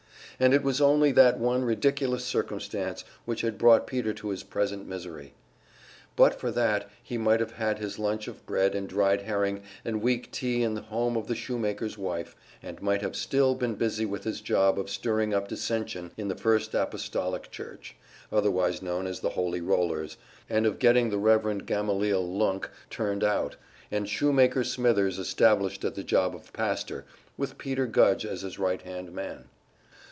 And 0.39 0.55
it 0.55 0.63
was 0.63 0.81
only 0.81 1.11
that 1.11 1.37
one 1.37 1.63
ridiculous 1.63 2.25
circumstance 2.25 3.03
which 3.25 3.41
had 3.41 3.59
brought 3.59 3.85
Peter 3.85 4.11
to 4.15 4.29
his 4.29 4.41
present 4.41 4.87
misery. 4.87 5.35
But 6.15 6.33
for 6.39 6.49
that 6.49 6.89
he 7.03 7.15
might 7.15 7.39
have 7.39 7.51
had 7.51 7.77
his 7.77 7.99
lunch 7.99 8.27
of 8.27 8.43
bread 8.47 8.73
and 8.73 8.89
dried 8.89 9.21
herring 9.21 9.61
and 9.85 10.01
weak 10.01 10.31
tea 10.31 10.63
in 10.63 10.73
the 10.73 10.81
home 10.81 11.15
of 11.15 11.27
the 11.27 11.35
shoe 11.35 11.59
maker's 11.59 11.95
wife, 11.95 12.35
and 12.63 12.81
might 12.81 13.03
have 13.03 13.15
still 13.15 13.53
been 13.53 13.75
busy 13.75 14.03
with 14.03 14.23
his 14.23 14.41
job 14.41 14.79
of 14.79 14.89
stirring 14.89 15.31
up 15.31 15.47
dissension 15.47 16.09
in 16.17 16.27
the 16.27 16.33
First 16.35 16.73
Apostolic 16.73 17.51
Church, 17.51 17.95
otherwise 18.31 18.81
known 18.81 19.05
as 19.05 19.19
the 19.19 19.29
Holy 19.37 19.61
Rollers, 19.61 20.17
and 20.49 20.65
of 20.65 20.79
getting 20.79 21.11
the 21.11 21.19
Rev. 21.19 21.67
Gamaliel 21.67 22.27
Lunk 22.27 22.67
turned 22.89 23.23
out, 23.23 23.57
and 23.91 24.09
Shoemaker 24.09 24.63
Smithers 24.63 25.19
established 25.19 25.85
at 25.85 25.93
the 25.93 26.03
job 26.03 26.33
of 26.35 26.51
pastor, 26.51 27.05
with 27.37 27.59
Peter 27.59 27.85
Gudge 27.85 28.25
as 28.25 28.41
his 28.41 28.57
right 28.57 28.81
hand 28.81 29.11
man. 29.13 29.43